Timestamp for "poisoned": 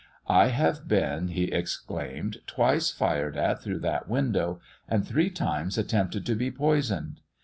6.49-7.21